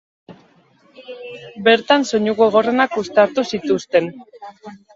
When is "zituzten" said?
3.53-4.13